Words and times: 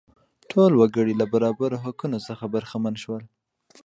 ټول 0.51 0.71
وګړي 0.75 1.13
له 1.21 1.25
برابرو 1.33 1.81
حقونو 1.85 2.17
برخمن 2.53 2.95
شول. 3.03 3.23